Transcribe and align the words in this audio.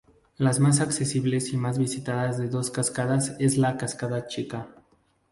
Las 0.37 0.59
más 0.59 0.79
accesibles 0.79 1.53
y 1.53 1.57
más 1.57 1.77
visitadas 1.77 2.37
de 2.39 2.45
las 2.45 2.51
dos 2.51 2.71
cascadas 2.71 3.35
es 3.37 3.59
la 3.59 3.77
"cascada 3.77 4.25
chica". 4.25 4.67